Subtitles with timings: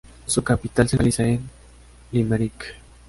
[0.25, 1.47] Su capital se localizaba en
[2.11, 2.73] Limerick.